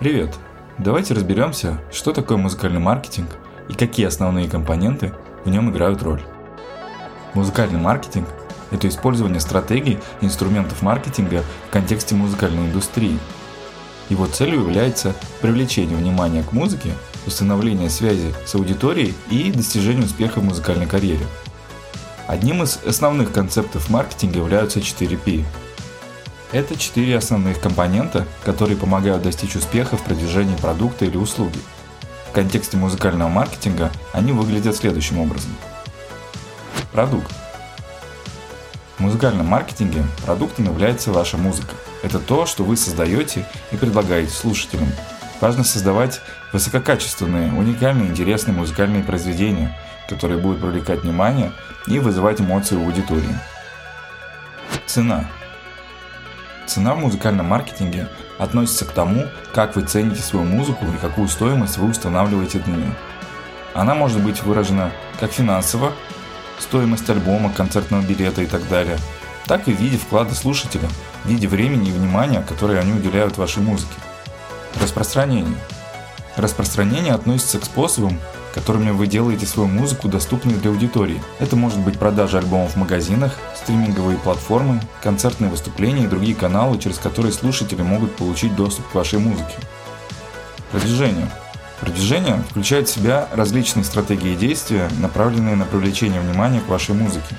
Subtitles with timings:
[0.00, 0.34] Привет!
[0.78, 3.36] Давайте разберемся, что такое музыкальный маркетинг
[3.68, 5.12] и какие основные компоненты
[5.44, 6.22] в нем играют роль.
[7.34, 8.26] Музыкальный маркетинг–
[8.70, 13.18] это использование стратегий и инструментов маркетинга в контексте музыкальной индустрии.
[14.08, 16.94] Его целью является привлечение внимания к музыке,
[17.26, 21.26] установление связи с аудиторией и достижение успеха в музыкальной карьере.
[22.26, 25.44] Одним из основных концептов маркетинга являются 4P
[26.52, 31.58] это четыре основных компонента, которые помогают достичь успеха в продвижении продукта или услуги.
[32.28, 35.50] В контексте музыкального маркетинга они выглядят следующим образом.
[36.92, 37.32] Продукт.
[38.98, 41.74] В музыкальном маркетинге продуктом является ваша музыка.
[42.02, 44.88] Это то, что вы создаете и предлагаете слушателям.
[45.40, 46.20] Важно создавать
[46.52, 49.76] высококачественные, уникальные, интересные музыкальные произведения,
[50.08, 51.52] которые будут привлекать внимание
[51.86, 53.38] и вызывать эмоции у аудитории.
[54.86, 55.24] Цена.
[56.70, 58.06] Цена в музыкальном маркетинге
[58.38, 62.94] относится к тому, как вы цените свою музыку и какую стоимость вы устанавливаете для нее.
[63.74, 65.92] Она может быть выражена как финансово,
[66.60, 68.98] стоимость альбома, концертного билета и так далее,
[69.46, 70.88] так и в виде вклада слушателя,
[71.24, 73.94] в виде времени и внимания, которое они уделяют вашей музыке.
[74.80, 75.58] Распространение.
[76.36, 78.20] Распространение относится к способам,
[78.54, 81.22] которыми вы делаете свою музыку доступной для аудитории.
[81.38, 86.98] Это может быть продажа альбомов в магазинах, стриминговые платформы, концертные выступления и другие каналы, через
[86.98, 89.54] которые слушатели могут получить доступ к вашей музыке.
[90.70, 91.28] Продвижение.
[91.80, 97.36] Продвижение включает в себя различные стратегии действия, направленные на привлечение внимания к вашей музыке.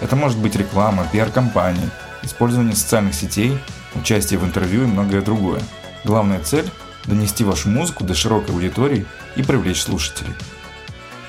[0.00, 1.88] Это может быть реклама, пиар-компании,
[2.22, 3.58] использование социальных сетей,
[3.94, 5.60] участие в интервью и многое другое.
[6.04, 6.68] Главная цель–
[7.06, 10.34] донести вашу музыку до широкой аудитории и привлечь слушателей.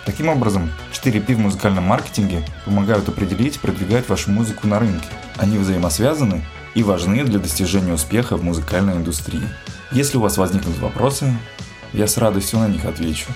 [0.05, 5.07] Таким образом, 4P в музыкальном маркетинге помогают определить и продвигать вашу музыку на рынке.
[5.35, 9.47] Они взаимосвязаны и важны для достижения успеха в музыкальной индустрии.
[9.91, 11.33] Если у вас возникнут вопросы,
[11.91, 13.27] я с радостью на них отвечу.